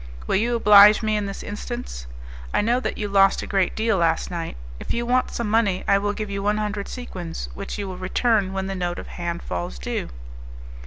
[0.25, 2.07] Will you oblige me in this instance?
[2.55, 5.83] I know that you lost a great deal last night; if you want some money
[5.87, 9.05] I will give you one hundred sequins, which you will return when the note of
[9.09, 10.09] hand falls due."